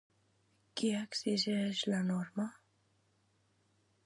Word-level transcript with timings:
Què 0.81 0.89
exigeix 1.01 1.83
la 1.93 2.01
norma? 2.09 2.49